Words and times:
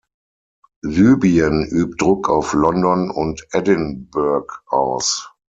Libyen 0.83 1.63
übt 1.63 2.01
Druck 2.03 2.27
auf 2.27 2.53
London 2.53 3.11
und 3.11 3.45
Edinburgh 3.51 4.51
aus. 4.65 5.29